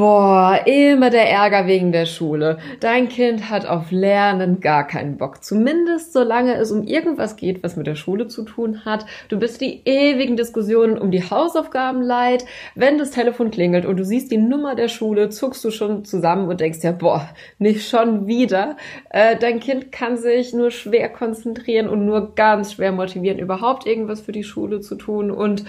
Boah, 0.00 0.58
immer 0.64 1.10
der 1.10 1.28
Ärger 1.28 1.66
wegen 1.66 1.92
der 1.92 2.06
Schule. 2.06 2.56
Dein 2.80 3.10
Kind 3.10 3.50
hat 3.50 3.66
auf 3.66 3.90
Lernen 3.90 4.60
gar 4.60 4.86
keinen 4.86 5.18
Bock. 5.18 5.44
Zumindest 5.44 6.14
solange 6.14 6.54
es 6.54 6.72
um 6.72 6.84
irgendwas 6.84 7.36
geht, 7.36 7.62
was 7.62 7.76
mit 7.76 7.86
der 7.86 7.96
Schule 7.96 8.26
zu 8.26 8.44
tun 8.44 8.86
hat. 8.86 9.04
Du 9.28 9.38
bist 9.38 9.60
die 9.60 9.82
ewigen 9.84 10.38
Diskussionen 10.38 10.96
um 10.96 11.10
die 11.10 11.28
Hausaufgaben 11.28 12.00
leid. 12.00 12.46
Wenn 12.74 12.96
das 12.96 13.10
Telefon 13.10 13.50
klingelt 13.50 13.84
und 13.84 13.98
du 13.98 14.04
siehst 14.06 14.32
die 14.32 14.38
Nummer 14.38 14.74
der 14.74 14.88
Schule, 14.88 15.28
zuckst 15.28 15.62
du 15.66 15.70
schon 15.70 16.06
zusammen 16.06 16.48
und 16.48 16.62
denkst 16.62 16.78
ja, 16.82 16.92
boah, 16.92 17.28
nicht 17.58 17.86
schon 17.86 18.26
wieder. 18.26 18.78
Äh, 19.10 19.36
dein 19.36 19.60
Kind 19.60 19.92
kann 19.92 20.16
sich 20.16 20.54
nur 20.54 20.70
schwer 20.70 21.10
konzentrieren 21.10 21.90
und 21.90 22.06
nur 22.06 22.34
ganz 22.34 22.72
schwer 22.72 22.92
motivieren, 22.92 23.38
überhaupt 23.38 23.84
irgendwas 23.84 24.22
für 24.22 24.32
die 24.32 24.44
Schule 24.44 24.80
zu 24.80 24.94
tun 24.94 25.30
und 25.30 25.66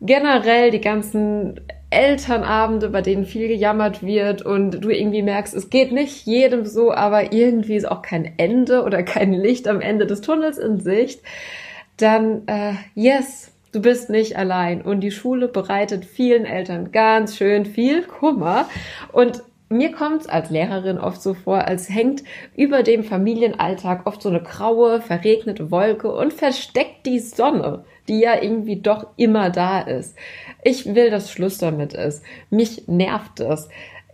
generell 0.00 0.70
die 0.70 0.80
ganzen 0.80 1.60
Elternabende, 1.90 2.90
bei 2.90 3.00
denen 3.00 3.24
viel 3.24 3.48
gejammert 3.48 4.02
wird 4.02 4.42
und 4.42 4.84
du 4.84 4.90
irgendwie 4.90 5.22
merkst, 5.22 5.54
es 5.54 5.70
geht 5.70 5.90
nicht 5.92 6.26
jedem 6.26 6.66
so, 6.66 6.92
aber 6.92 7.32
irgendwie 7.32 7.76
ist 7.76 7.90
auch 7.90 8.02
kein 8.02 8.34
Ende 8.36 8.82
oder 8.82 9.02
kein 9.02 9.32
Licht 9.32 9.68
am 9.68 9.80
Ende 9.80 10.06
des 10.06 10.20
Tunnels 10.20 10.58
in 10.58 10.80
Sicht, 10.80 11.22
dann 11.96 12.46
äh, 12.46 12.74
yes, 12.94 13.52
du 13.72 13.80
bist 13.80 14.10
nicht 14.10 14.36
allein. 14.36 14.82
Und 14.82 15.00
die 15.00 15.10
Schule 15.10 15.48
bereitet 15.48 16.04
vielen 16.04 16.44
Eltern 16.44 16.92
ganz 16.92 17.36
schön 17.36 17.64
viel 17.64 18.02
Kummer. 18.02 18.68
Und 19.12 19.42
mir 19.70 19.92
kommt 19.92 20.22
es 20.22 20.28
als 20.28 20.50
Lehrerin 20.50 20.98
oft 20.98 21.20
so 21.20 21.34
vor, 21.34 21.66
als 21.66 21.90
hängt 21.90 22.22
über 22.56 22.82
dem 22.82 23.04
Familienalltag 23.04 24.06
oft 24.06 24.22
so 24.22 24.28
eine 24.28 24.42
graue, 24.42 25.00
verregnete 25.00 25.70
Wolke 25.70 26.10
und 26.10 26.32
versteckt 26.32 27.04
die 27.04 27.18
Sonne, 27.18 27.84
die 28.08 28.20
ja 28.20 28.42
irgendwie 28.42 28.80
doch 28.80 29.06
immer 29.16 29.50
da 29.50 29.80
ist. 29.80 30.16
Ich 30.64 30.94
will, 30.94 31.10
dass 31.10 31.30
Schluss 31.30 31.58
damit 31.58 31.92
ist. 31.92 32.22
Mich 32.50 32.88
nervt 32.88 33.40
es. 33.40 33.68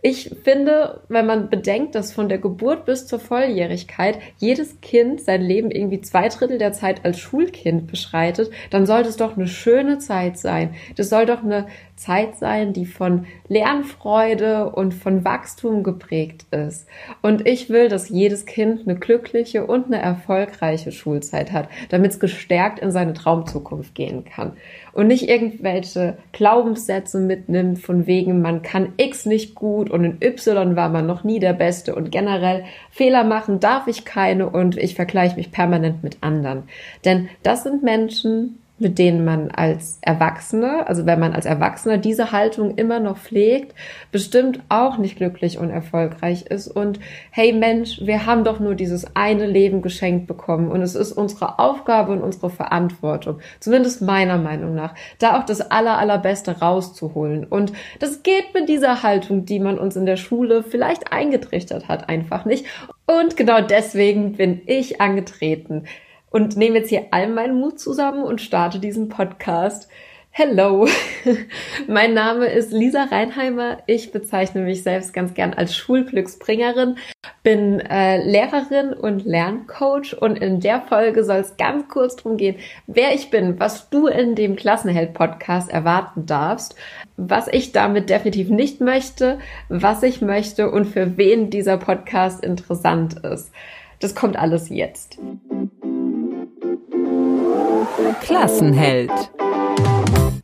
Ich 0.07 0.29
finde, 0.43 1.01
wenn 1.09 1.25
man 1.25 1.49
bedenkt, 1.49 1.95
dass 1.95 2.13
von 2.13 2.29
der 2.29 2.37
Geburt 2.37 2.85
bis 2.85 3.07
zur 3.07 3.19
Volljährigkeit 3.19 4.19
jedes 4.37 4.79
Kind 4.79 5.19
sein 5.19 5.41
Leben 5.41 5.71
irgendwie 5.71 5.99
zwei 5.99 6.29
Drittel 6.29 6.59
der 6.59 6.73
Zeit 6.73 7.03
als 7.03 7.17
Schulkind 7.17 7.87
beschreitet, 7.87 8.51
dann 8.69 8.85
sollte 8.85 9.09
es 9.09 9.17
doch 9.17 9.35
eine 9.35 9.47
schöne 9.47 9.97
Zeit 9.97 10.37
sein. 10.37 10.75
Das 10.95 11.09
soll 11.09 11.25
doch 11.25 11.41
eine 11.41 11.65
Zeit 11.95 12.37
sein, 12.37 12.73
die 12.73 12.85
von 12.85 13.25
Lernfreude 13.47 14.69
und 14.69 14.93
von 14.93 15.23
Wachstum 15.23 15.81
geprägt 15.81 16.45
ist. 16.51 16.87
Und 17.21 17.47
ich 17.47 17.69
will, 17.69 17.87
dass 17.87 18.09
jedes 18.09 18.45
Kind 18.45 18.81
eine 18.81 18.97
glückliche 18.97 19.65
und 19.65 19.85
eine 19.85 20.01
erfolgreiche 20.01 20.91
Schulzeit 20.91 21.53
hat, 21.53 21.69
damit 21.89 22.11
es 22.11 22.19
gestärkt 22.19 22.79
in 22.79 22.91
seine 22.91 23.13
Traumzukunft 23.13 23.95
gehen 23.95 24.25
kann. 24.25 24.53
Und 24.91 25.07
nicht 25.07 25.29
irgendwelche 25.29 26.17
Glaubenssätze 26.33 27.19
mitnimmt, 27.19 27.79
von 27.79 28.07
wegen, 28.07 28.41
man 28.41 28.61
kann 28.61 28.93
X 28.97 29.25
nicht 29.25 29.55
gut 29.55 29.89
und 29.89 30.03
in 30.03 30.17
Y 30.21 30.75
war 30.75 30.89
man 30.89 31.05
noch 31.05 31.23
nie 31.23 31.39
der 31.39 31.53
Beste 31.53 31.95
und 31.95 32.11
generell 32.11 32.65
Fehler 32.91 33.23
machen 33.23 33.59
darf 33.59 33.87
ich 33.87 34.05
keine 34.05 34.49
und 34.49 34.77
ich 34.77 34.95
vergleiche 34.95 35.35
mich 35.35 35.51
permanent 35.51 36.03
mit 36.03 36.17
anderen. 36.21 36.63
Denn 37.03 37.29
das 37.43 37.63
sind 37.63 37.83
Menschen, 37.83 38.59
mit 38.77 38.99
denen 38.99 39.23
man 39.23 39.51
als 39.51 39.99
Erwachsene, 40.01 40.85
also 40.87 41.05
wenn 41.05 41.19
man 41.19 41.33
als 41.33 41.45
Erwachsener 41.45 41.97
diese 41.97 42.33
Haltung 42.33 42.75
immer 42.75 42.99
noch 42.99 43.17
pflegt, 43.17 43.73
bestimmt 44.11 44.59
auch 44.67 44.97
nicht 44.97 45.15
glücklich 45.15 45.57
und 45.57 45.69
erfolgreich 45.69 46.47
ist. 46.47 46.67
Und 46.67 46.99
hey 47.31 47.53
Mensch, 47.53 48.01
wir 48.01 48.25
haben 48.25 48.43
doch 48.43 48.59
nur 48.59 48.75
dieses 48.75 49.15
eine 49.15 49.45
Leben 49.45 49.81
geschenkt 49.81 50.27
bekommen 50.27 50.69
und 50.71 50.81
es 50.81 50.95
ist 50.95 51.13
unsere 51.13 51.57
Aufgabe 51.57 52.11
und 52.11 52.21
unsere 52.21 52.49
Verantwortung, 52.49 53.39
zumindest 53.61 54.01
meiner 54.01 54.37
Meinung 54.37 54.75
nach, 54.75 54.93
da 55.19 55.39
auch 55.39 55.45
das 55.45 55.61
aller, 55.71 55.97
allerbeste 55.97 56.59
rauszuholen. 56.59 57.45
Und 57.45 57.71
das 57.99 58.23
geht 58.23 58.53
mit 58.53 58.67
dieser 58.67 59.03
Haltung, 59.03 59.45
die 59.45 59.59
man 59.59 59.79
uns 59.79 59.95
in 59.95 60.05
der 60.05 60.17
Schule 60.17 60.63
vielleicht 60.63 61.13
eingetrichtert 61.13 61.87
hat, 61.87 62.09
einfach 62.09 62.43
nicht. 62.43 62.65
Und 63.05 63.37
genau 63.37 63.61
deswegen 63.61 64.33
bin 64.33 64.61
ich 64.65 64.99
angetreten 64.99 65.85
und 66.35 66.57
nehme 66.57 66.79
jetzt 66.79 66.89
hier 66.89 67.05
all 67.11 67.29
meinen 67.29 67.61
Mut 67.61 67.79
zusammen 67.79 68.21
und 68.21 68.41
starte 68.41 68.79
diesen 68.79 69.07
Podcast. 69.07 69.87
Hello, 70.31 70.85
mein 71.87 72.13
Name 72.13 72.47
ist 72.47 72.73
Lisa 72.73 73.05
Reinheimer. 73.05 73.77
Ich 73.85 74.11
bezeichne 74.11 74.59
mich 74.59 74.83
selbst 74.83 75.13
ganz 75.13 75.33
gern 75.33 75.53
als 75.53 75.73
Schulglücksbringerin, 75.77 76.97
bin 77.41 77.79
äh, 77.79 78.21
Lehrerin 78.21 78.91
und 78.91 79.23
Lerncoach 79.23 80.13
und 80.19 80.37
in 80.37 80.59
der 80.59 80.81
Folge 80.81 81.23
soll 81.23 81.37
es 81.37 81.55
ganz 81.55 81.87
kurz 81.87 82.17
drum 82.17 82.35
gehen, 82.35 82.57
wer 82.85 83.15
ich 83.15 83.29
bin, 83.29 83.57
was 83.57 83.89
du 83.89 84.07
in 84.07 84.35
dem 84.35 84.57
Klassenheld-Podcast 84.57 85.69
erwarten 85.69 86.25
darfst, 86.25 86.75
was 87.15 87.47
ich 87.47 87.71
damit 87.71 88.09
definitiv 88.09 88.49
nicht 88.49 88.81
möchte, 88.81 89.39
was 89.69 90.03
ich 90.03 90.19
möchte 90.19 90.69
und 90.69 90.83
für 90.83 91.15
wen 91.15 91.49
dieser 91.49 91.77
Podcast 91.77 92.43
interessant 92.43 93.23
ist. 93.23 93.53
Das 94.01 94.15
kommt 94.15 94.35
alles 94.35 94.67
jetzt. 94.67 95.17
Klassenheld. 98.21 99.11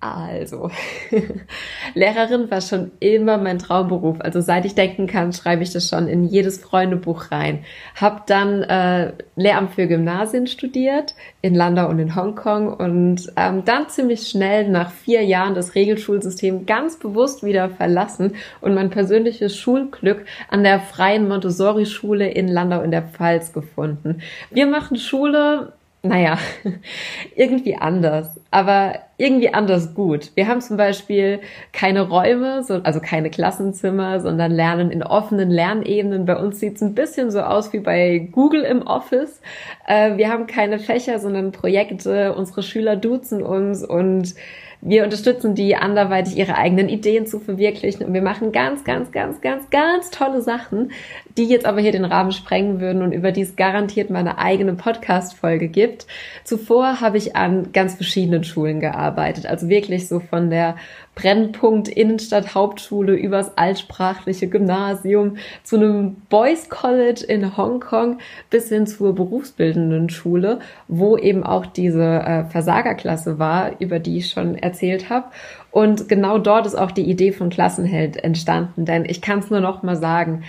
Also, 0.03 0.71
Lehrerin 1.93 2.49
war 2.49 2.61
schon 2.61 2.89
immer 2.99 3.37
mein 3.37 3.59
Traumberuf. 3.59 4.17
Also 4.19 4.41
seit 4.41 4.65
ich 4.65 4.73
denken 4.73 5.05
kann, 5.05 5.31
schreibe 5.31 5.61
ich 5.61 5.71
das 5.71 5.87
schon 5.87 6.07
in 6.07 6.25
jedes 6.25 6.57
Freundebuch 6.57 7.29
rein. 7.29 7.63
Hab 7.95 8.25
dann 8.25 8.63
äh, 8.63 9.13
Lehramt 9.35 9.75
für 9.75 9.85
Gymnasien 9.85 10.47
studiert 10.47 11.13
in 11.43 11.53
Landau 11.53 11.87
und 11.87 11.99
in 11.99 12.15
Hongkong 12.15 12.73
und 12.73 13.31
ähm, 13.35 13.63
dann 13.63 13.89
ziemlich 13.89 14.27
schnell 14.27 14.69
nach 14.69 14.89
vier 14.91 15.23
Jahren 15.23 15.53
das 15.53 15.75
Regelschulsystem 15.75 16.65
ganz 16.65 16.97
bewusst 16.97 17.43
wieder 17.43 17.69
verlassen 17.69 18.33
und 18.59 18.73
mein 18.73 18.89
persönliches 18.89 19.55
Schulglück 19.55 20.25
an 20.49 20.63
der 20.63 20.79
Freien 20.79 21.27
Montessori-Schule 21.27 22.27
in 22.27 22.47
Landau 22.47 22.81
in 22.81 22.89
der 22.89 23.03
Pfalz 23.03 23.53
gefunden. 23.53 24.23
Wir 24.49 24.65
machen 24.65 24.97
Schule 24.97 25.73
naja, 26.03 26.39
irgendwie 27.35 27.75
anders, 27.75 28.39
aber 28.49 28.95
irgendwie 29.17 29.53
anders 29.53 29.93
gut. 29.93 30.31
Wir 30.33 30.47
haben 30.47 30.59
zum 30.59 30.75
Beispiel 30.75 31.41
keine 31.73 32.09
Räume, 32.09 32.65
also 32.83 32.99
keine 32.99 33.29
Klassenzimmer, 33.29 34.19
sondern 34.19 34.51
lernen 34.51 34.89
in 34.89 35.03
offenen 35.03 35.51
Lernebenen. 35.51 36.25
Bei 36.25 36.37
uns 36.37 36.59
sieht 36.59 36.77
es 36.77 36.81
ein 36.81 36.95
bisschen 36.95 37.29
so 37.29 37.41
aus 37.41 37.71
wie 37.71 37.79
bei 37.79 38.29
Google 38.31 38.63
im 38.63 38.81
Office. 38.81 39.41
Äh, 39.85 40.17
wir 40.17 40.29
haben 40.29 40.47
keine 40.47 40.79
Fächer, 40.79 41.19
sondern 41.19 41.51
Projekte. 41.51 42.33
Unsere 42.33 42.63
Schüler 42.63 42.95
duzen 42.95 43.43
uns 43.43 43.83
und 43.83 44.33
wir 44.81 45.03
unterstützen 45.03 45.53
die 45.53 45.75
anderweitig 45.75 46.35
ihre 46.35 46.55
eigenen 46.55 46.89
Ideen 46.89 47.27
zu 47.27 47.39
verwirklichen 47.39 48.03
und 48.05 48.13
wir 48.15 48.23
machen 48.23 48.51
ganz, 48.51 48.83
ganz, 48.83 49.11
ganz, 49.11 49.39
ganz, 49.39 49.69
ganz 49.69 50.09
tolle 50.09 50.41
Sachen, 50.41 50.91
die 51.37 51.45
jetzt 51.45 51.67
aber 51.67 51.81
hier 51.81 51.91
den 51.91 52.03
Rahmen 52.03 52.31
sprengen 52.31 52.81
würden 52.81 53.03
und 53.03 53.11
über 53.11 53.31
die 53.31 53.41
es 53.41 53.55
garantiert 53.55 54.09
mal 54.09 54.19
eine 54.19 54.39
eigene 54.39 54.73
Podcast-Folge 54.73 55.67
gibt. 55.67 56.07
Zuvor 56.43 56.99
habe 56.99 57.17
ich 57.17 57.35
an 57.35 57.71
ganz 57.73 57.93
verschiedenen 57.93 58.43
Schulen 58.43 58.79
gearbeitet, 58.79 59.45
also 59.45 59.69
wirklich 59.69 60.07
so 60.07 60.19
von 60.19 60.49
der 60.49 60.75
Brennpunkt 61.13 61.89
Innenstadt 61.89 62.55
Hauptschule 62.55 63.13
übers 63.15 63.57
altsprachliche 63.57 64.47
Gymnasium 64.47 65.37
zu 65.61 65.75
einem 65.75 66.15
Boys 66.29 66.69
College 66.69 67.23
in 67.27 67.57
Hongkong 67.57 68.19
bis 68.49 68.69
hin 68.69 68.87
zur 68.87 69.13
berufsbildenden 69.13 70.09
Schule, 70.09 70.59
wo 70.87 71.17
eben 71.17 71.43
auch 71.43 71.65
diese 71.65 72.01
äh, 72.01 72.45
Versagerklasse 72.45 73.37
war, 73.39 73.73
über 73.79 73.99
die 73.99 74.17
ich 74.17 74.29
schon 74.29 74.55
erzählt 74.55 74.70
habe. 75.09 75.27
Und 75.71 76.09
genau 76.09 76.37
dort 76.37 76.65
ist 76.65 76.75
auch 76.75 76.91
die 76.91 77.09
Idee 77.09 77.31
von 77.31 77.49
Klassenheld 77.49 78.17
entstanden, 78.17 78.85
denn 78.85 79.05
ich 79.05 79.21
kann 79.21 79.39
es 79.39 79.49
nur 79.49 79.61
noch 79.61 79.83
mal 79.83 79.95
sagen, 79.95 80.43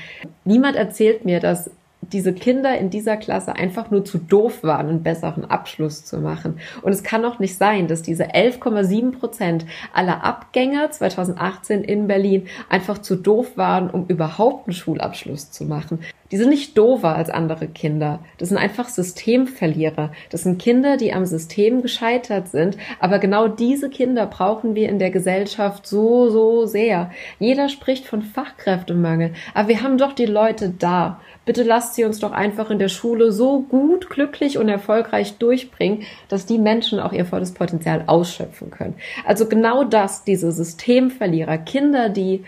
niemand 0.44 0.76
erzählt 0.76 1.24
mir, 1.24 1.40
dass 1.40 1.70
diese 2.12 2.32
Kinder 2.32 2.76
in 2.76 2.90
dieser 2.90 3.16
Klasse 3.16 3.54
einfach 3.54 3.90
nur 3.90 4.04
zu 4.04 4.18
doof 4.18 4.62
waren, 4.62 4.88
einen 4.88 5.02
besseren 5.02 5.44
Abschluss 5.44 6.04
zu 6.04 6.18
machen. 6.18 6.58
Und 6.82 6.92
es 6.92 7.02
kann 7.02 7.24
auch 7.24 7.38
nicht 7.38 7.56
sein, 7.56 7.86
dass 7.86 8.02
diese 8.02 8.34
11,7 8.34 9.18
Prozent 9.18 9.66
aller 9.94 10.24
Abgänger 10.24 10.90
2018 10.90 11.84
in 11.84 12.08
Berlin 12.08 12.48
einfach 12.68 12.98
zu 12.98 13.16
doof 13.16 13.56
waren, 13.56 13.88
um 13.88 14.06
überhaupt 14.08 14.66
einen 14.66 14.74
Schulabschluss 14.74 15.50
zu 15.52 15.64
machen. 15.64 16.00
Die 16.32 16.38
sind 16.38 16.48
nicht 16.48 16.78
doofer 16.78 17.14
als 17.14 17.28
andere 17.28 17.68
Kinder. 17.68 18.20
Das 18.38 18.48
sind 18.48 18.56
einfach 18.56 18.88
Systemverlierer. 18.88 20.12
Das 20.30 20.44
sind 20.44 20.58
Kinder, 20.58 20.96
die 20.96 21.12
am 21.12 21.26
System 21.26 21.82
gescheitert 21.82 22.48
sind. 22.48 22.78
Aber 22.98 23.18
genau 23.18 23.48
diese 23.48 23.90
Kinder 23.90 24.24
brauchen 24.24 24.74
wir 24.74 24.88
in 24.88 24.98
der 24.98 25.10
Gesellschaft 25.10 25.86
so, 25.86 26.30
so 26.30 26.64
sehr. 26.64 27.10
Jeder 27.38 27.68
spricht 27.68 28.06
von 28.06 28.22
Fachkräftemangel. 28.22 29.34
Aber 29.52 29.68
wir 29.68 29.82
haben 29.82 29.98
doch 29.98 30.14
die 30.14 30.24
Leute 30.24 30.70
da. 30.70 31.20
Bitte 31.44 31.64
lasst 31.64 31.96
sie 31.96 32.04
uns 32.04 32.18
doch 32.18 32.32
einfach 32.32 32.70
in 32.70 32.78
der 32.78 32.88
Schule 32.88 33.30
so 33.30 33.60
gut, 33.60 34.08
glücklich 34.08 34.56
und 34.56 34.70
erfolgreich 34.70 35.36
durchbringen, 35.36 36.04
dass 36.28 36.46
die 36.46 36.58
Menschen 36.58 36.98
auch 36.98 37.12
ihr 37.12 37.26
volles 37.26 37.52
Potenzial 37.52 38.04
ausschöpfen 38.06 38.70
können. 38.70 38.94
Also 39.26 39.46
genau 39.46 39.84
das, 39.84 40.24
diese 40.24 40.50
Systemverlierer, 40.50 41.58
Kinder, 41.58 42.08
die 42.08 42.44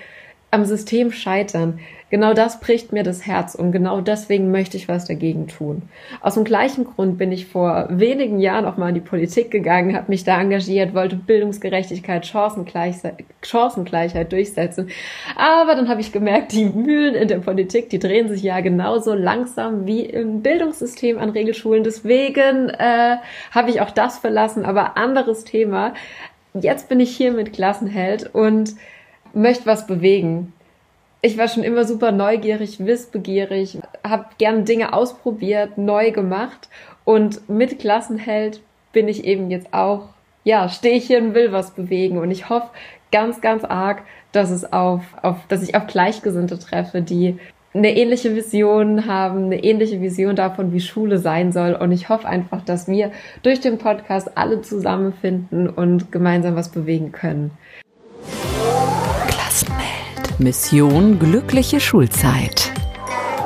am 0.55 0.65
System 0.65 1.11
scheitern, 1.11 1.81
Genau 2.14 2.32
das 2.32 2.61
bricht 2.61 2.93
mir 2.93 3.02
das 3.02 3.26
Herz 3.26 3.56
und 3.56 3.72
genau 3.72 4.00
deswegen 4.00 4.52
möchte 4.52 4.76
ich 4.76 4.87
was 4.87 5.05
dagegen 5.05 5.49
tun. 5.49 5.82
Aus 6.20 6.34
dem 6.34 6.44
gleichen 6.44 6.84
Grund 6.84 7.19
bin 7.19 7.32
ich 7.32 7.46
vor 7.46 7.88
wenigen 7.90 8.38
Jahren 8.38 8.66
auch 8.66 8.76
mal 8.76 8.90
in 8.90 8.94
die 8.94 9.00
Politik 9.00 9.50
gegangen, 9.50 9.96
habe 9.96 10.12
mich 10.12 10.22
da 10.22 10.40
engagiert, 10.40 10.94
wollte 10.94 11.16
Bildungsgerechtigkeit, 11.16 12.25
Chancengleichheit, 12.25 13.25
Chancengleichheit 13.43 14.31
durchsetzen. 14.31 14.90
Aber 15.34 15.75
dann 15.75 15.88
habe 15.88 16.02
ich 16.02 16.12
gemerkt, 16.12 16.52
die 16.52 16.66
Mühlen 16.66 17.16
in 17.16 17.26
der 17.26 17.38
Politik, 17.38 17.90
die 17.90 17.99
drehen 17.99 18.28
sich 18.28 18.44
ja 18.44 18.61
genauso 18.61 19.12
langsam 19.12 19.84
wie 19.84 20.02
im 20.02 20.40
Bildungssystem 20.40 21.19
an 21.19 21.31
Regelschulen. 21.31 21.82
Deswegen 21.82 22.69
äh, 22.69 23.16
habe 23.50 23.70
ich 23.70 23.81
auch 23.81 23.90
das 23.90 24.19
verlassen, 24.19 24.64
aber 24.64 24.96
anderes 24.96 25.43
Thema. 25.43 25.94
Jetzt 26.52 26.88
bin 26.88 27.00
ich 27.00 27.16
hier 27.16 27.32
mit 27.32 27.52
Klassenheld 27.52 28.32
und 28.32 28.76
möchte 29.32 29.66
was 29.66 29.88
bewegen 29.88 30.52
ich 31.25 31.38
war 31.38 31.49
schon 31.49 31.62
immer 31.62 31.85
super 31.85 32.12
neugierig, 32.12 32.85
wissbegierig, 32.85 33.79
habe 34.06 34.26
gern 34.37 34.67
Dinge 34.67 34.93
ausprobiert, 34.93 35.79
neu 35.79 36.11
gemacht 36.11 36.69
und 37.05 37.49
mit 37.49 37.79
Klassenheld 37.79 38.61
bin 38.93 39.09
ich 39.09 39.25
eben 39.25 39.50
jetzt 39.50 39.73
auch, 39.73 40.11
ja, 40.44 40.69
stehe 40.69 40.97
ich 40.97 41.06
hier 41.06 41.23
und 41.23 41.35
will 41.35 41.50
was 41.50 41.71
bewegen 41.71 42.19
und 42.19 42.31
ich 42.31 42.50
hoffe 42.50 42.69
ganz, 43.11 43.41
ganz 43.41 43.65
arg, 43.65 44.03
dass 44.32 44.50
es 44.50 44.71
auf, 44.71 45.00
auf, 45.23 45.38
dass 45.49 45.62
ich 45.62 45.75
auf 45.75 45.87
Gleichgesinnte 45.87 46.59
treffe, 46.59 47.00
die 47.00 47.38
eine 47.73 47.97
ähnliche 47.97 48.37
Vision 48.37 49.06
haben, 49.06 49.47
eine 49.47 49.65
ähnliche 49.65 50.03
Vision 50.03 50.37
davon, 50.37 50.73
wie 50.73 50.81
Schule 50.81 51.19
sein 51.19 51.53
soll. 51.53 51.73
Und 51.73 51.91
ich 51.91 52.09
hoffe 52.09 52.29
einfach, 52.29 52.62
dass 52.62 52.87
wir 52.87 53.11
durch 53.43 53.61
den 53.61 53.79
Podcast 53.79 54.37
alle 54.37 54.61
zusammenfinden 54.62 55.69
und 55.69 56.12
gemeinsam 56.12 56.55
was 56.55 56.71
bewegen 56.71 57.11
können. 57.11 57.50
Mission 60.39 61.21
glückliche 61.21 61.79
Schulzeit. 61.79 62.73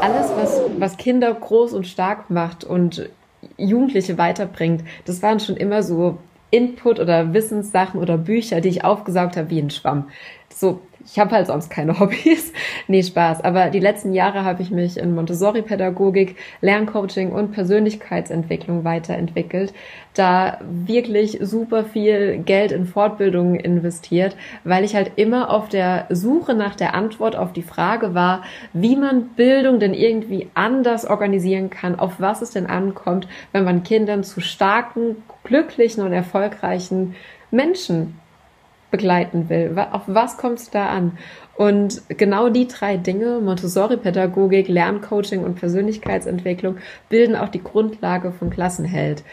Alles, 0.01 0.31
was, 0.37 0.61
was 0.79 0.97
Kinder 0.97 1.35
groß 1.35 1.75
und 1.75 1.87
stark 1.87 2.31
macht 2.31 2.65
und 2.65 3.11
Jugendliche 3.59 4.17
weiterbringt, 4.17 4.85
das 5.05 5.23
waren 5.23 5.39
schon 5.39 5.57
immer 5.57 5.83
so 5.83 6.17
Input 6.51 6.99
oder 6.99 7.35
Wissenssachen 7.35 8.01
oder 8.01 8.17
Bücher, 8.17 8.63
die 8.63 8.71
ich 8.71 8.85
aufgesaugt 8.85 9.37
habe 9.37 9.51
wie 9.51 9.59
ein 9.59 9.71
Schwamm. 9.71 10.09
So 10.49 10.81
ich 11.05 11.19
habe 11.19 11.31
halt 11.33 11.47
sonst 11.47 11.71
keine 11.71 11.99
Hobbys. 12.01 12.53
nee, 12.87 13.03
Spaß. 13.03 13.43
Aber 13.43 13.71
die 13.71 13.81
letzten 13.81 14.13
Jahre 14.13 14.45
habe 14.45 14.63
ich 14.63 14.71
mich 14.71 14.97
in 14.97 15.15
Montessori-Pädagogik, 15.15 16.37
Lerncoaching 16.61 17.33
und 17.33 17.53
Persönlichkeitsentwicklung 17.53 18.85
weiterentwickelt. 18.85 19.73
Da 20.15 20.59
wirklich 20.63 21.39
super 21.41 21.85
viel 21.85 22.39
Geld 22.39 22.73
in 22.73 22.87
Fortbildungen 22.87 23.55
investiert, 23.55 24.37
weil 24.65 24.85
ich 24.85 24.95
halt 24.95 25.13
immer 25.17 25.51
auf 25.51 25.69
der 25.69 26.07
Suche 26.11 26.55
nach 26.55 26.75
der 26.75 26.95
Antwort 26.95 27.37
auf 27.37 27.53
die 27.53 27.63
Frage 27.63 28.15
war, 28.15 28.43
wie 28.73 28.97
man 28.97 29.29
Bildung 29.29 29.79
denn 29.79 29.95
irgendwie 29.95 30.49
anders 30.55 31.07
organisieren 31.07 31.71
kann, 31.71 31.99
auf 31.99 32.15
was 32.19 32.43
es 32.43 32.51
denn 32.51 32.67
ankommt, 32.67 33.29
wenn 33.53 33.65
man 33.65 33.85
Kindern 33.85 34.25
zu 34.25 34.41
starken, 34.41 35.17
glücklichen 35.45 36.03
und 36.03 36.13
erfolgreichen 36.13 37.15
Menschen 37.51 38.19
begleiten 38.91 39.49
will. 39.49 39.77
Auf 39.93 40.03
was 40.07 40.37
kommt 40.37 40.59
es 40.59 40.71
da 40.71 40.89
an? 40.89 41.19
Und 41.57 42.03
genau 42.09 42.49
die 42.49 42.69
drei 42.69 42.97
Dinge, 42.97 43.41
Montessori-Pädagogik, 43.41 44.69
Lerncoaching 44.69 45.43
und 45.45 45.57
Persönlichkeitsentwicklung, 45.57 46.79
bilden 47.09 47.37
auch 47.37 47.49
die 47.49 47.63
Grundlage 47.63 48.33
von 48.33 48.51
Klassenheld. 48.51 49.25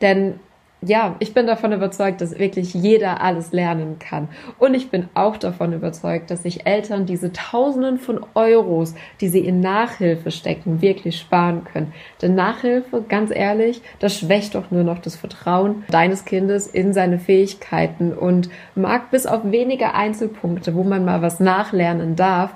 Denn 0.00 0.38
ja, 0.84 1.14
ich 1.20 1.32
bin 1.32 1.46
davon 1.46 1.72
überzeugt, 1.72 2.20
dass 2.20 2.38
wirklich 2.38 2.74
jeder 2.74 3.20
alles 3.20 3.52
lernen 3.52 4.00
kann. 4.00 4.28
Und 4.58 4.74
ich 4.74 4.90
bin 4.90 5.08
auch 5.14 5.36
davon 5.36 5.72
überzeugt, 5.72 6.30
dass 6.30 6.42
sich 6.42 6.66
Eltern 6.66 7.06
diese 7.06 7.32
Tausenden 7.32 7.98
von 7.98 8.26
Euros, 8.34 8.94
die 9.20 9.28
sie 9.28 9.40
in 9.40 9.60
Nachhilfe 9.60 10.32
stecken, 10.32 10.82
wirklich 10.82 11.18
sparen 11.18 11.62
können. 11.64 11.92
Denn 12.20 12.34
Nachhilfe, 12.34 13.04
ganz 13.08 13.30
ehrlich, 13.30 13.80
das 14.00 14.18
schwächt 14.18 14.56
doch 14.56 14.72
nur 14.72 14.82
noch 14.82 14.98
das 14.98 15.14
Vertrauen 15.14 15.84
deines 15.88 16.24
Kindes 16.24 16.66
in 16.66 16.92
seine 16.92 17.20
Fähigkeiten 17.20 18.12
und 18.12 18.50
mag 18.74 19.12
bis 19.12 19.26
auf 19.26 19.42
wenige 19.44 19.94
Einzelpunkte, 19.94 20.74
wo 20.74 20.82
man 20.82 21.04
mal 21.04 21.22
was 21.22 21.38
nachlernen 21.38 22.16
darf, 22.16 22.54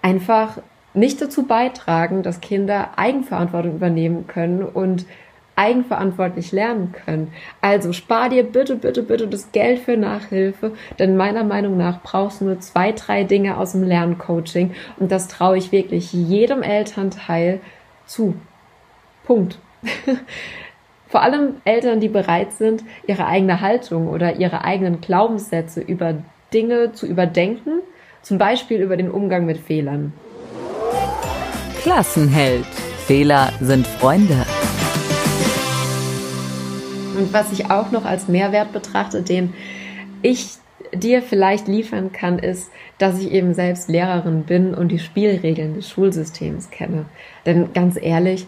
einfach 0.00 0.58
nicht 0.94 1.20
dazu 1.20 1.44
beitragen, 1.44 2.22
dass 2.22 2.40
Kinder 2.40 2.90
Eigenverantwortung 2.96 3.74
übernehmen 3.74 4.28
können 4.28 4.62
und 4.62 5.06
eigenverantwortlich 5.56 6.52
lernen 6.52 6.92
können. 7.04 7.32
Also 7.60 7.92
spar 7.92 8.28
dir 8.28 8.42
bitte, 8.42 8.76
bitte, 8.76 9.02
bitte 9.02 9.28
das 9.28 9.52
Geld 9.52 9.80
für 9.80 9.96
Nachhilfe, 9.96 10.72
denn 10.98 11.16
meiner 11.16 11.44
Meinung 11.44 11.76
nach 11.76 12.02
brauchst 12.02 12.40
du 12.40 12.46
nur 12.46 12.60
zwei, 12.60 12.92
drei 12.92 13.24
Dinge 13.24 13.58
aus 13.58 13.72
dem 13.72 13.84
Lerncoaching 13.84 14.72
und 14.98 15.12
das 15.12 15.28
traue 15.28 15.58
ich 15.58 15.72
wirklich 15.72 16.12
jedem 16.12 16.62
Elternteil 16.62 17.60
zu. 18.06 18.34
Punkt. 19.24 19.58
Vor 21.08 21.22
allem 21.22 21.54
Eltern, 21.64 22.00
die 22.00 22.08
bereit 22.08 22.52
sind, 22.54 22.82
ihre 23.06 23.26
eigene 23.26 23.60
Haltung 23.60 24.08
oder 24.08 24.36
ihre 24.36 24.64
eigenen 24.64 25.00
Glaubenssätze 25.00 25.80
über 25.80 26.14
Dinge 26.52 26.92
zu 26.92 27.06
überdenken, 27.06 27.80
zum 28.22 28.38
Beispiel 28.38 28.80
über 28.80 28.96
den 28.96 29.10
Umgang 29.10 29.46
mit 29.46 29.58
Fehlern. 29.58 30.12
Klassenheld. 31.82 32.66
Fehler 33.06 33.52
sind 33.60 33.86
Freunde. 33.86 34.46
Was 37.34 37.50
ich 37.50 37.68
auch 37.68 37.90
noch 37.90 38.04
als 38.04 38.28
Mehrwert 38.28 38.72
betrachte, 38.72 39.20
den 39.22 39.54
ich 40.22 40.50
dir 40.92 41.20
vielleicht 41.20 41.66
liefern 41.66 42.12
kann, 42.12 42.38
ist, 42.38 42.70
dass 42.98 43.18
ich 43.18 43.32
eben 43.32 43.54
selbst 43.54 43.88
Lehrerin 43.88 44.44
bin 44.44 44.72
und 44.72 44.86
die 44.90 45.00
Spielregeln 45.00 45.74
des 45.74 45.90
Schulsystems 45.90 46.70
kenne. 46.70 47.06
Denn 47.44 47.72
ganz 47.72 47.98
ehrlich, 48.00 48.46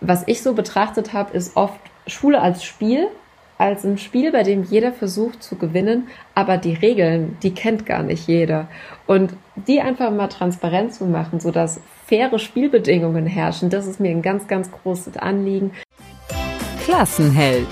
was 0.00 0.22
ich 0.28 0.40
so 0.40 0.54
betrachtet 0.54 1.12
habe, 1.12 1.36
ist 1.36 1.56
oft 1.56 1.80
Schule 2.06 2.40
als 2.40 2.62
Spiel, 2.62 3.08
als 3.58 3.84
ein 3.84 3.98
Spiel, 3.98 4.30
bei 4.30 4.44
dem 4.44 4.62
jeder 4.62 4.92
versucht 4.92 5.42
zu 5.42 5.56
gewinnen, 5.56 6.06
aber 6.36 6.58
die 6.58 6.74
Regeln, 6.74 7.36
die 7.42 7.54
kennt 7.54 7.86
gar 7.86 8.04
nicht 8.04 8.28
jeder. 8.28 8.68
Und 9.08 9.32
die 9.56 9.80
einfach 9.80 10.12
mal 10.12 10.28
transparent 10.28 10.94
zu 10.94 11.06
machen, 11.06 11.40
sodass 11.40 11.80
faire 12.06 12.38
Spielbedingungen 12.38 13.26
herrschen, 13.26 13.68
das 13.68 13.88
ist 13.88 13.98
mir 13.98 14.12
ein 14.12 14.22
ganz, 14.22 14.46
ganz 14.46 14.70
großes 14.70 15.16
Anliegen. 15.16 15.72
Klassenheld 16.84 17.66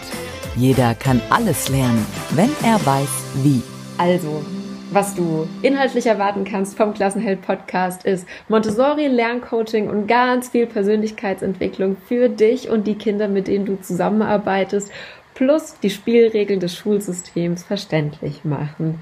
jeder 0.57 0.95
kann 0.95 1.21
alles 1.29 1.69
lernen, 1.69 2.05
wenn 2.31 2.51
er 2.65 2.85
weiß, 2.85 3.09
wie. 3.43 3.63
Also, 3.99 4.43
was 4.91 5.15
du 5.15 5.47
inhaltlich 5.63 6.07
erwarten 6.07 6.45
kannst 6.45 6.77
vom 6.77 6.95
Klassenheld 6.95 7.43
Podcast 7.43 8.05
ist 8.07 8.27
Montessori 8.49 9.07
Lerncoaching 9.09 9.91
und 9.91 10.07
ganz 10.07 10.49
viel 10.49 10.67
Persönlichkeitsentwicklung 10.67 11.97
für 12.09 12.29
dich 12.29 12.71
und 12.71 12.87
die 12.87 12.95
Kinder, 12.95 13.29
mit 13.29 13.49
denen 13.49 13.67
du 13.67 13.81
zusammenarbeitest, 13.81 14.91
plus 15.35 15.79
die 15.83 15.91
Spielregeln 15.91 16.61
des 16.61 16.75
Schulsystems 16.75 17.63
verständlich 17.63 18.45
machen. 18.45 19.01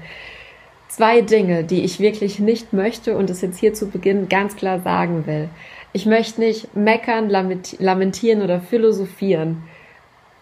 Zwei 0.89 1.21
Dinge, 1.21 1.63
die 1.63 1.83
ich 1.83 1.99
wirklich 1.99 2.39
nicht 2.39 2.73
möchte 2.73 3.15
und 3.15 3.29
es 3.29 3.41
jetzt 3.41 3.59
hier 3.59 3.73
zu 3.73 3.87
Beginn 3.87 4.27
ganz 4.27 4.55
klar 4.55 4.81
sagen 4.81 5.25
will. 5.25 5.49
Ich 5.93 6.05
möchte 6.05 6.41
nicht 6.41 6.75
meckern, 6.75 7.29
lamentieren 7.29 8.41
oder 8.41 8.59
philosophieren 8.59 9.63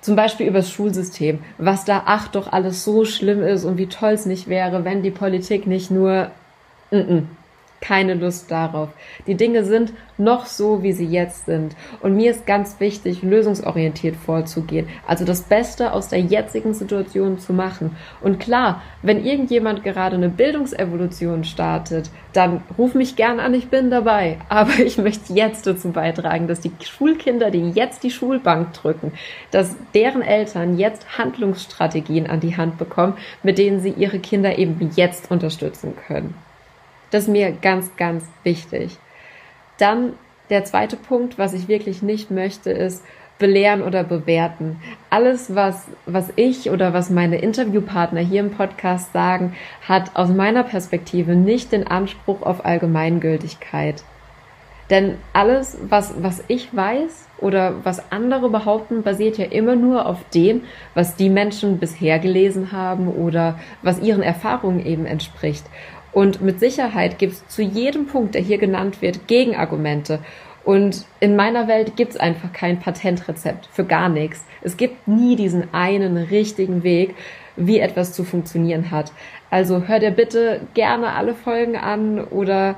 zum 0.04 0.18
Beispiel 0.18 0.48
übers 0.48 0.70
Schulsystem, 0.70 1.40
was 1.58 1.86
da 1.86 2.04
ach 2.06 2.28
doch 2.28 2.52
alles 2.52 2.84
so 2.84 3.06
schlimm 3.06 3.42
ist 3.42 3.64
und 3.64 3.78
wie 3.78 3.88
toll 3.88 4.12
es 4.12 4.26
nicht 4.26 4.48
wäre, 4.48 4.84
wenn 4.84 5.02
die 5.02 5.12
Politik 5.12 5.66
nicht 5.66 5.92
nur 5.92 6.28
mm 6.92 6.96
-mm, 6.96 7.22
keine 7.84 8.14
Lust 8.14 8.50
darauf. 8.50 8.90
Die 9.28 9.36
Dinge 9.36 9.66
sind 9.66 9.92
noch 10.18 10.46
so, 10.46 10.84
wie 10.84 10.94
sie 10.94 11.06
jetzt 11.06 11.48
sind. 11.48 11.76
Und 12.00 12.16
mir 12.16 12.32
ist 12.32 12.46
ganz 12.46 12.80
wichtig, 12.80 13.24
lösungsorientiert 13.24 14.16
vorzugehen. 14.16 14.88
Also 15.06 15.26
das 15.26 15.42
Beste 15.42 15.92
aus 15.92 16.08
der 16.08 16.22
jetzigen 16.22 16.74
Situation 16.74 17.40
zu 17.40 17.52
machen. 17.52 17.98
Und 18.22 18.40
klar, 18.40 18.82
wenn 19.02 19.26
irgendjemand 19.26 19.84
gerade 19.84 20.16
eine 20.16 20.30
Bildungsevolution 20.30 21.44
startet, 21.44 22.10
dann 22.32 22.64
ruf 22.78 22.96
mich 22.96 23.18
gern 23.18 23.42
an, 23.42 23.54
ich 23.54 23.68
bin 23.68 23.90
dabei. 23.90 24.38
Aber 24.48 24.80
ich 24.80 24.98
möchte 24.98 25.34
jetzt 25.34 25.68
dazu 25.68 25.92
beitragen, 25.92 26.48
dass 26.48 26.62
die 26.62 26.72
Schulkinder, 26.82 27.52
die 27.52 27.72
jetzt 27.72 28.04
die 28.04 28.12
Schulbank 28.12 28.72
drücken, 28.72 29.12
dass 29.52 29.76
deren 29.94 30.22
Eltern 30.22 30.78
jetzt 30.78 31.18
Handlungsstrategien 31.18 32.28
an 32.28 32.40
die 32.40 32.56
Hand 32.56 32.78
bekommen, 32.78 33.16
mit 33.44 33.58
denen 33.58 33.82
sie 33.82 33.90
ihre 33.90 34.20
Kinder 34.20 34.58
eben 34.58 34.90
jetzt 34.96 35.30
unterstützen 35.30 35.96
können. 36.08 36.34
Das 37.14 37.26
ist 37.26 37.30
mir 37.30 37.52
ganz, 37.52 37.96
ganz 37.96 38.26
wichtig. 38.42 38.98
Dann 39.78 40.14
der 40.50 40.66
zweite 40.66 40.96
Punkt, 40.96 41.38
was 41.38 41.54
ich 41.54 41.68
wirklich 41.68 42.02
nicht 42.02 42.32
möchte, 42.32 42.72
ist 42.72 43.04
belehren 43.38 43.84
oder 43.84 44.04
bewerten. 44.04 44.82
Alles, 45.12 45.54
was, 45.54 45.86
was 46.08 46.34
ich 46.38 46.72
oder 46.72 46.92
was 46.92 47.12
meine 47.12 47.38
Interviewpartner 47.38 48.22
hier 48.22 48.40
im 48.40 48.50
Podcast 48.50 49.14
sagen, 49.14 49.56
hat 49.88 50.16
aus 50.16 50.30
meiner 50.30 50.64
Perspektive 50.64 51.36
nicht 51.36 51.72
den 51.72 51.86
Anspruch 51.86 52.42
auf 52.42 52.66
Allgemeingültigkeit. 52.66 54.04
Denn 54.90 55.18
alles, 55.34 55.78
was, 55.88 56.16
was 56.18 56.44
ich 56.48 56.76
weiß 56.76 57.28
oder 57.38 57.76
was 57.84 58.12
andere 58.12 58.50
behaupten, 58.50 59.04
basiert 59.04 59.38
ja 59.38 59.46
immer 59.46 59.76
nur 59.76 60.08
auf 60.08 60.18
dem, 60.34 60.64
was 60.96 61.16
die 61.16 61.30
Menschen 61.30 61.78
bisher 61.78 62.18
gelesen 62.18 62.72
haben 62.72 63.08
oder 63.08 63.60
was 63.84 64.02
ihren 64.02 64.24
Erfahrungen 64.24 64.84
eben 64.84 65.06
entspricht. 65.06 65.66
Und 66.14 66.42
mit 66.42 66.60
Sicherheit 66.60 67.18
gibt 67.18 67.34
es 67.34 67.48
zu 67.48 67.62
jedem 67.62 68.06
Punkt, 68.06 68.36
der 68.36 68.42
hier 68.42 68.58
genannt 68.58 69.02
wird, 69.02 69.28
Gegenargumente. 69.28 70.20
Und 70.64 71.06
in 71.20 71.36
meiner 71.36 71.68
Welt 71.68 71.98
gibt 71.98 72.14
es 72.14 72.20
einfach 72.20 72.54
kein 72.54 72.80
Patentrezept 72.80 73.68
für 73.72 73.84
gar 73.84 74.10
nichts. 74.10 74.46
Es 74.62 74.78
gibt 74.78 75.08
nie 75.08 75.36
diesen 75.36 75.74
einen 75.74 76.18
richtigen 76.18 76.84
Weg, 76.84 77.16
wie 77.56 77.80
etwas 77.80 78.14
zu 78.14 78.24
funktionieren 78.24 78.90
hat. 78.92 79.12
Also 79.50 79.88
hör 79.88 80.00
dir 80.00 80.12
bitte 80.12 80.62
gerne 80.74 81.14
alle 81.14 81.36
Folgen 81.36 81.76
an 81.76 82.24
oder 82.24 82.76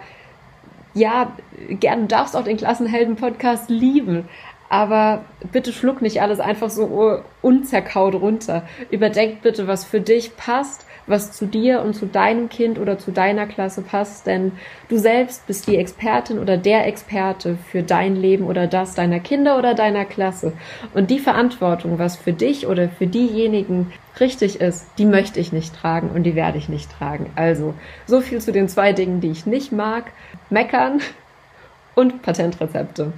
ja, 0.93 1.35
gerne 1.69 2.07
darfst 2.07 2.35
auch 2.35 2.43
den 2.43 2.57
Klassenhelden-Podcast 2.57 3.69
lieben. 3.69 4.27
Aber 4.75 5.23
bitte 5.53 5.71
schluck 5.71 6.01
nicht 6.01 6.21
alles 6.21 6.41
einfach 6.41 6.69
so 6.69 7.21
unzerkaut 7.41 8.15
runter. 8.15 8.63
Überdenk 8.91 9.41
bitte, 9.41 9.67
was 9.67 9.85
für 9.85 10.01
dich 10.01 10.35
passt 10.35 10.85
was 11.07 11.31
zu 11.31 11.45
dir 11.45 11.81
und 11.81 11.93
zu 11.93 12.05
deinem 12.05 12.49
Kind 12.49 12.79
oder 12.79 12.97
zu 12.97 13.11
deiner 13.11 13.45
Klasse 13.45 13.81
passt, 13.81 14.25
denn 14.25 14.53
du 14.89 14.97
selbst 14.97 15.45
bist 15.47 15.67
die 15.67 15.77
Expertin 15.77 16.39
oder 16.39 16.57
der 16.57 16.87
Experte 16.87 17.57
für 17.71 17.83
dein 17.83 18.15
Leben 18.15 18.45
oder 18.45 18.67
das 18.67 18.95
deiner 18.95 19.19
Kinder 19.19 19.57
oder 19.57 19.73
deiner 19.75 20.05
Klasse. 20.05 20.53
Und 20.93 21.11
die 21.11 21.19
Verantwortung, 21.19 21.99
was 21.99 22.15
für 22.15 22.33
dich 22.33 22.67
oder 22.67 22.89
für 22.89 23.07
diejenigen 23.07 23.93
richtig 24.19 24.61
ist, 24.61 24.87
die 24.97 25.05
möchte 25.05 25.39
ich 25.39 25.51
nicht 25.51 25.75
tragen 25.75 26.09
und 26.09 26.23
die 26.23 26.35
werde 26.35 26.57
ich 26.57 26.69
nicht 26.69 26.91
tragen. 26.91 27.31
Also, 27.35 27.73
so 28.07 28.21
viel 28.21 28.39
zu 28.39 28.51
den 28.51 28.67
zwei 28.67 28.93
Dingen, 28.93 29.21
die 29.21 29.31
ich 29.31 29.45
nicht 29.45 29.71
mag. 29.71 30.05
Meckern 30.49 31.01
und 31.95 32.21
Patentrezepte. 32.21 33.13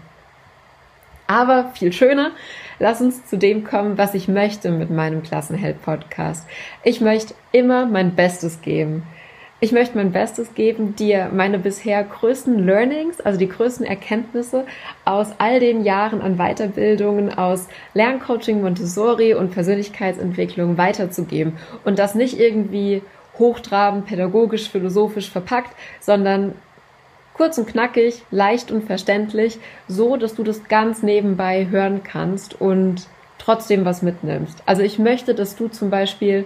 Aber 1.27 1.71
viel 1.73 1.91
schöner, 1.91 2.31
lass 2.79 3.01
uns 3.01 3.25
zu 3.25 3.37
dem 3.37 3.65
kommen, 3.65 3.97
was 3.97 4.13
ich 4.13 4.27
möchte 4.27 4.71
mit 4.71 4.89
meinem 4.89 5.23
Klassenheld-Podcast. 5.23 6.47
Ich 6.83 7.01
möchte 7.01 7.33
immer 7.51 7.85
mein 7.85 8.15
Bestes 8.15 8.61
geben. 8.61 9.03
Ich 9.59 9.71
möchte 9.71 9.97
mein 9.97 10.11
Bestes 10.11 10.53
geben, 10.53 10.95
dir 10.95 11.31
meine 11.33 11.57
bisher 11.57 12.03
größten 12.03 12.63
Learnings, 12.63 13.19
also 13.19 13.39
die 13.39 13.49
größten 13.49 13.87
Erkenntnisse 13.87 14.65
aus 15.03 15.29
all 15.39 15.59
den 15.59 15.83
Jahren 15.83 16.21
an 16.21 16.37
Weiterbildungen, 16.37 17.33
aus 17.33 17.67
Lerncoaching, 17.95 18.61
Montessori 18.61 19.33
und 19.33 19.51
Persönlichkeitsentwicklung 19.51 20.77
weiterzugeben. 20.77 21.57
Und 21.85 21.97
das 21.97 22.13
nicht 22.13 22.39
irgendwie 22.39 23.01
hochtrabend, 23.39 24.05
pädagogisch, 24.05 24.69
philosophisch 24.69 25.31
verpackt, 25.31 25.75
sondern 25.99 26.53
kurz 27.37 27.57
und 27.57 27.67
knackig, 27.67 28.23
leicht 28.31 28.71
und 28.71 28.83
verständlich, 28.83 29.59
so 29.87 30.17
dass 30.17 30.35
du 30.35 30.43
das 30.43 30.65
ganz 30.65 31.03
nebenbei 31.03 31.67
hören 31.69 32.01
kannst 32.03 32.59
und 32.59 33.07
trotzdem 33.37 33.85
was 33.85 34.01
mitnimmst. 34.01 34.61
Also 34.65 34.81
ich 34.81 34.99
möchte, 34.99 35.33
dass 35.33 35.55
du 35.55 35.67
zum 35.69 35.89
Beispiel 35.89 36.45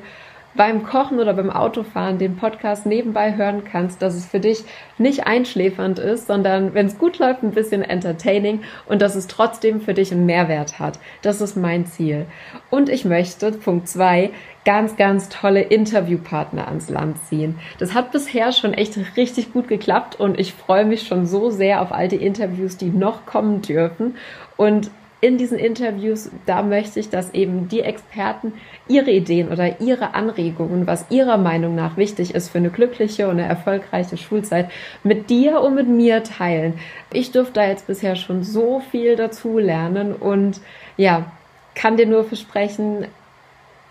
beim 0.55 0.83
Kochen 0.83 1.19
oder 1.19 1.33
beim 1.33 1.49
Autofahren 1.49 2.17
den 2.17 2.35
Podcast 2.35 2.85
nebenbei 2.85 3.35
hören 3.35 3.63
kannst, 3.63 4.01
dass 4.01 4.15
es 4.15 4.25
für 4.25 4.39
dich 4.39 4.63
nicht 4.97 5.25
einschläfernd 5.25 5.99
ist, 5.99 6.27
sondern 6.27 6.73
wenn 6.73 6.87
es 6.87 6.97
gut 6.97 7.19
läuft, 7.19 7.43
ein 7.43 7.51
bisschen 7.51 7.83
entertaining 7.83 8.61
und 8.87 9.01
dass 9.01 9.15
es 9.15 9.27
trotzdem 9.27 9.81
für 9.81 9.93
dich 9.93 10.11
einen 10.11 10.25
Mehrwert 10.25 10.79
hat. 10.79 10.99
Das 11.21 11.41
ist 11.41 11.55
mein 11.55 11.85
Ziel. 11.85 12.25
Und 12.69 12.89
ich 12.89 13.05
möchte, 13.05 13.51
Punkt 13.51 13.87
zwei, 13.87 14.31
ganz, 14.65 14.95
ganz 14.95 15.29
tolle 15.29 15.61
Interviewpartner 15.61 16.67
ans 16.67 16.89
Land 16.89 17.23
ziehen. 17.25 17.59
Das 17.79 17.93
hat 17.93 18.11
bisher 18.11 18.51
schon 18.51 18.73
echt 18.73 18.97
richtig 19.17 19.53
gut 19.53 19.67
geklappt 19.67 20.19
und 20.19 20.39
ich 20.39 20.53
freue 20.53 20.85
mich 20.85 21.07
schon 21.07 21.25
so 21.25 21.49
sehr 21.49 21.81
auf 21.81 21.91
all 21.91 22.07
die 22.07 22.23
Interviews, 22.23 22.77
die 22.77 22.89
noch 22.89 23.25
kommen 23.25 23.61
dürfen. 23.61 24.15
Und 24.57 24.91
in 25.21 25.37
diesen 25.37 25.59
Interviews, 25.59 26.31
da 26.47 26.63
möchte 26.63 26.99
ich, 26.99 27.09
dass 27.09 27.33
eben 27.33 27.69
die 27.69 27.81
Experten 27.81 28.53
ihre 28.87 29.11
Ideen 29.11 29.51
oder 29.51 29.79
ihre 29.79 30.15
Anregungen, 30.15 30.87
was 30.87 31.05
ihrer 31.11 31.37
Meinung 31.37 31.75
nach 31.75 31.95
wichtig 31.95 32.33
ist 32.33 32.49
für 32.49 32.57
eine 32.57 32.71
glückliche 32.71 33.27
und 33.27 33.39
eine 33.39 33.47
erfolgreiche 33.47 34.17
Schulzeit, 34.17 34.71
mit 35.03 35.29
dir 35.29 35.61
und 35.61 35.75
mit 35.75 35.87
mir 35.87 36.23
teilen. 36.23 36.79
Ich 37.13 37.31
durfte 37.31 37.53
da 37.53 37.67
jetzt 37.67 37.85
bisher 37.85 38.15
schon 38.15 38.43
so 38.43 38.79
viel 38.79 39.15
dazu 39.15 39.59
lernen 39.59 40.13
und 40.13 40.59
ja, 40.97 41.31
kann 41.75 41.97
dir 41.97 42.07
nur 42.07 42.23
versprechen, 42.23 43.05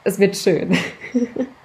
es 0.03 0.19
wird 0.19 0.37
schön. 0.37 0.77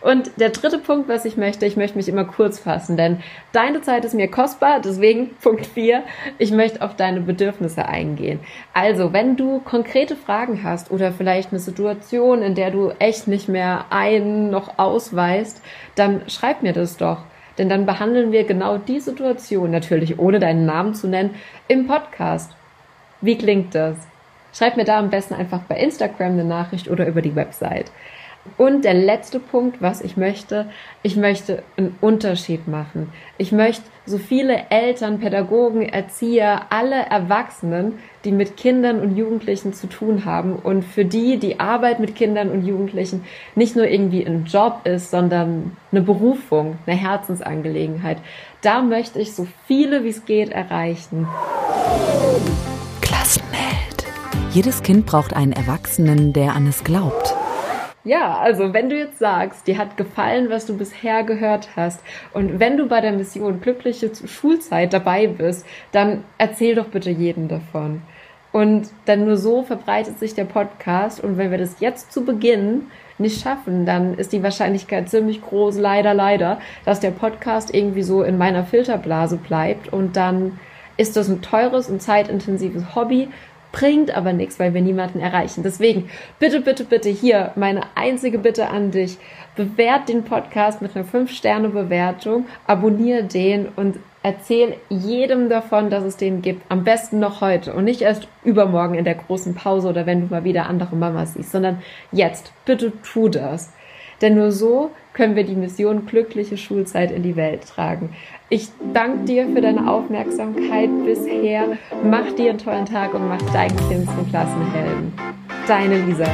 Und 0.00 0.30
der 0.38 0.50
dritte 0.50 0.78
Punkt, 0.78 1.08
was 1.08 1.24
ich 1.24 1.36
möchte, 1.36 1.66
ich 1.66 1.76
möchte 1.76 1.96
mich 1.96 2.08
immer 2.08 2.24
kurz 2.24 2.58
fassen, 2.58 2.96
denn 2.96 3.22
deine 3.52 3.82
Zeit 3.82 4.04
ist 4.04 4.14
mir 4.14 4.28
kostbar, 4.28 4.80
deswegen 4.80 5.30
Punkt 5.42 5.66
4, 5.66 6.02
ich 6.38 6.50
möchte 6.50 6.82
auf 6.82 6.96
deine 6.96 7.20
Bedürfnisse 7.20 7.86
eingehen. 7.86 8.40
Also, 8.74 9.12
wenn 9.12 9.36
du 9.36 9.60
konkrete 9.60 10.16
Fragen 10.16 10.62
hast 10.62 10.90
oder 10.90 11.12
vielleicht 11.12 11.50
eine 11.50 11.60
Situation, 11.60 12.42
in 12.42 12.54
der 12.54 12.70
du 12.70 12.90
echt 12.98 13.28
nicht 13.28 13.48
mehr 13.48 13.86
ein 13.90 14.50
noch 14.50 14.78
ausweist, 14.78 15.62
dann 15.94 16.22
schreib 16.28 16.62
mir 16.62 16.72
das 16.72 16.96
doch. 16.96 17.18
Denn 17.58 17.68
dann 17.68 17.86
behandeln 17.86 18.32
wir 18.32 18.44
genau 18.44 18.78
die 18.78 19.00
Situation, 19.00 19.70
natürlich 19.70 20.18
ohne 20.18 20.38
deinen 20.38 20.64
Namen 20.64 20.94
zu 20.94 21.06
nennen, 21.06 21.34
im 21.68 21.86
Podcast. 21.86 22.56
Wie 23.20 23.36
klingt 23.36 23.74
das? 23.74 23.96
Schreib 24.52 24.76
mir 24.76 24.84
da 24.84 24.98
am 24.98 25.10
besten 25.10 25.34
einfach 25.34 25.60
bei 25.60 25.76
Instagram 25.76 26.32
eine 26.32 26.44
Nachricht 26.44 26.88
oder 26.88 27.06
über 27.06 27.22
die 27.22 27.36
Website. 27.36 27.90
Und 28.56 28.84
der 28.84 28.94
letzte 28.94 29.38
Punkt, 29.38 29.80
was 29.80 30.00
ich 30.00 30.16
möchte, 30.16 30.66
ich 31.02 31.16
möchte 31.16 31.62
einen 31.76 31.96
Unterschied 32.00 32.66
machen. 32.66 33.12
Ich 33.38 33.52
möchte 33.52 33.84
so 34.04 34.18
viele 34.18 34.68
Eltern, 34.70 35.20
Pädagogen, 35.20 35.82
Erzieher, 35.82 36.62
alle 36.70 36.96
Erwachsenen, 36.96 38.00
die 38.24 38.32
mit 38.32 38.56
Kindern 38.56 39.00
und 39.00 39.16
Jugendlichen 39.16 39.72
zu 39.72 39.86
tun 39.86 40.24
haben 40.24 40.56
und 40.56 40.84
für 40.84 41.04
die 41.04 41.38
die 41.38 41.60
Arbeit 41.60 42.00
mit 42.00 42.16
Kindern 42.16 42.50
und 42.50 42.66
Jugendlichen 42.66 43.24
nicht 43.54 43.76
nur 43.76 43.86
irgendwie 43.86 44.26
ein 44.26 44.44
Job 44.44 44.80
ist, 44.84 45.12
sondern 45.12 45.76
eine 45.92 46.02
Berufung, 46.02 46.78
eine 46.86 46.96
Herzensangelegenheit. 46.96 48.18
Da 48.60 48.82
möchte 48.82 49.20
ich 49.20 49.34
so 49.34 49.46
viele 49.66 50.02
wie 50.02 50.10
es 50.10 50.24
geht 50.24 50.50
erreichen. 50.50 51.28
Klassenheld. 53.00 54.04
Jedes 54.50 54.82
Kind 54.82 55.06
braucht 55.06 55.34
einen 55.34 55.52
Erwachsenen, 55.52 56.32
der 56.32 56.54
an 56.54 56.66
es 56.66 56.82
glaubt. 56.82 57.36
Ja, 58.04 58.38
also 58.38 58.72
wenn 58.72 58.90
du 58.90 58.98
jetzt 58.98 59.20
sagst, 59.20 59.68
dir 59.68 59.78
hat 59.78 59.96
gefallen, 59.96 60.50
was 60.50 60.66
du 60.66 60.76
bisher 60.76 61.22
gehört 61.22 61.68
hast 61.76 62.02
und 62.32 62.58
wenn 62.58 62.76
du 62.76 62.88
bei 62.88 63.00
der 63.00 63.12
Mission 63.12 63.60
glückliche 63.60 64.10
Schulzeit 64.26 64.92
dabei 64.92 65.28
bist, 65.28 65.64
dann 65.92 66.24
erzähl 66.36 66.74
doch 66.74 66.86
bitte 66.86 67.10
jeden 67.10 67.46
davon. 67.46 68.02
Und 68.50 68.90
dann 69.04 69.24
nur 69.24 69.36
so 69.36 69.62
verbreitet 69.62 70.18
sich 70.18 70.34
der 70.34 70.44
Podcast 70.44 71.22
und 71.22 71.38
wenn 71.38 71.52
wir 71.52 71.58
das 71.58 71.78
jetzt 71.78 72.12
zu 72.12 72.24
Beginn 72.24 72.88
nicht 73.18 73.40
schaffen, 73.40 73.86
dann 73.86 74.14
ist 74.14 74.32
die 74.32 74.42
Wahrscheinlichkeit 74.42 75.08
ziemlich 75.08 75.40
groß, 75.40 75.78
leider, 75.78 76.12
leider, 76.12 76.58
dass 76.84 76.98
der 76.98 77.12
Podcast 77.12 77.72
irgendwie 77.72 78.02
so 78.02 78.24
in 78.24 78.36
meiner 78.36 78.64
Filterblase 78.64 79.36
bleibt 79.36 79.92
und 79.92 80.16
dann 80.16 80.58
ist 80.96 81.16
das 81.16 81.28
ein 81.28 81.40
teures 81.40 81.88
und 81.88 82.02
zeitintensives 82.02 82.94
Hobby, 82.94 83.28
bringt 83.72 84.14
aber 84.14 84.32
nichts, 84.32 84.60
weil 84.60 84.74
wir 84.74 84.82
niemanden 84.82 85.18
erreichen. 85.18 85.62
Deswegen, 85.62 86.10
bitte, 86.38 86.60
bitte, 86.60 86.84
bitte 86.84 87.08
hier 87.08 87.52
meine 87.56 87.82
einzige 87.94 88.38
Bitte 88.38 88.68
an 88.68 88.90
dich. 88.90 89.18
Bewert 89.56 90.08
den 90.08 90.24
Podcast 90.24 90.80
mit 90.80 90.94
einer 90.94 91.04
5-Sterne-Bewertung, 91.04 92.46
abonniere 92.66 93.24
den 93.24 93.68
und 93.74 93.98
erzähl 94.22 94.76
jedem 94.88 95.48
davon, 95.48 95.90
dass 95.90 96.04
es 96.04 96.16
den 96.16 96.42
gibt. 96.42 96.62
Am 96.70 96.84
besten 96.84 97.18
noch 97.18 97.40
heute 97.40 97.74
und 97.74 97.84
nicht 97.84 98.02
erst 98.02 98.28
übermorgen 98.44 98.94
in 98.94 99.04
der 99.04 99.16
großen 99.16 99.54
Pause 99.54 99.88
oder 99.88 100.06
wenn 100.06 100.20
du 100.20 100.26
mal 100.28 100.44
wieder 100.44 100.68
andere 100.68 100.94
Mamas 100.94 101.34
siehst, 101.34 101.52
sondern 101.52 101.82
jetzt. 102.12 102.52
Bitte 102.64 102.92
tu 103.02 103.28
das. 103.28 103.72
Denn 104.22 104.36
nur 104.36 104.52
so 104.52 104.92
können 105.12 105.34
wir 105.34 105.42
die 105.42 105.56
Mission 105.56 106.06
glückliche 106.06 106.56
Schulzeit 106.56 107.10
in 107.10 107.24
die 107.24 107.34
Welt 107.34 107.66
tragen. 107.66 108.14
Ich 108.48 108.68
danke 108.94 109.24
dir 109.24 109.48
für 109.48 109.60
deine 109.60 109.90
Aufmerksamkeit 109.90 110.88
bisher. 111.04 111.76
Mach 112.04 112.32
dir 112.36 112.50
einen 112.50 112.58
tollen 112.58 112.86
Tag 112.86 113.12
und 113.14 113.28
mach 113.28 113.42
dein 113.52 113.76
Kind 113.88 114.08
zum 114.08 114.28
Klassenhelden. 114.30 115.12
Deine 115.66 116.06
Lisa. 116.06 116.26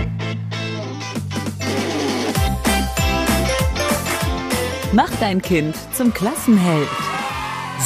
Mach 4.92 5.10
dein 5.18 5.40
Kind 5.40 5.74
zum 5.94 6.12
Klassenheld. 6.12 6.88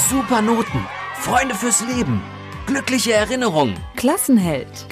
Super 0.08 0.42
Noten, 0.42 0.86
Freunde 1.14 1.54
fürs 1.54 1.84
Leben, 1.94 2.20
glückliche 2.66 3.12
Erinnerungen. 3.12 3.74
Klassenheld. 3.96 4.66
Klassenheld. 4.88 4.91